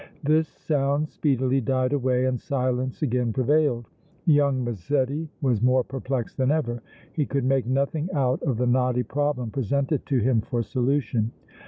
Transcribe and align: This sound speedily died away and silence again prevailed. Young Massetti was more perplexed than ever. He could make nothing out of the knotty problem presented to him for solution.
This 0.23 0.47
sound 0.47 1.09
speedily 1.09 1.61
died 1.61 1.93
away 1.93 2.25
and 2.25 2.41
silence 2.41 3.03
again 3.03 3.31
prevailed. 3.33 3.87
Young 4.25 4.63
Massetti 4.63 5.29
was 5.43 5.61
more 5.61 5.83
perplexed 5.83 6.37
than 6.37 6.49
ever. 6.49 6.81
He 7.13 7.27
could 7.27 7.45
make 7.45 7.67
nothing 7.67 8.09
out 8.11 8.41
of 8.41 8.57
the 8.57 8.65
knotty 8.65 9.03
problem 9.03 9.51
presented 9.51 10.03
to 10.07 10.17
him 10.17 10.41
for 10.41 10.63
solution. 10.63 11.31